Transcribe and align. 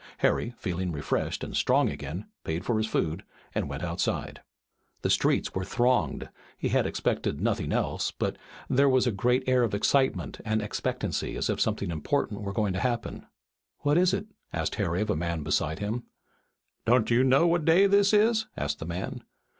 Harry, 0.17 0.55
feeling 0.57 0.91
refreshed 0.91 1.43
and 1.43 1.55
strong 1.55 1.87
again, 1.87 2.25
paid 2.43 2.65
for 2.65 2.79
his 2.79 2.87
food 2.87 3.23
and 3.53 3.69
went 3.69 3.83
outside. 3.83 4.41
The 5.03 5.11
streets 5.11 5.53
were 5.53 5.63
thronged. 5.63 6.27
He 6.57 6.69
had 6.69 6.87
expected 6.87 7.39
nothing 7.39 7.71
else, 7.71 8.09
but 8.09 8.35
there 8.67 8.89
was 8.89 9.05
a 9.05 9.11
great 9.11 9.43
air 9.47 9.61
of 9.61 9.75
excitement 9.75 10.39
and 10.43 10.59
expectancy 10.59 11.35
as 11.35 11.51
if 11.51 11.61
something 11.61 11.91
important 11.91 12.41
were 12.41 12.51
going 12.51 12.73
to 12.73 12.79
happen. 12.79 13.27
"What 13.81 13.95
is 13.95 14.11
it?" 14.11 14.25
asked 14.51 14.73
Harry 14.77 15.01
of 15.01 15.11
a 15.11 15.15
man 15.15 15.43
beside 15.43 15.77
him. 15.77 16.01
"Don't 16.83 17.11
you 17.11 17.23
know 17.23 17.45
what 17.45 17.63
day 17.63 17.85
this 17.85 18.11
is?" 18.11 18.47
asked 18.57 18.79
the 18.79 18.87
man. 18.87 19.21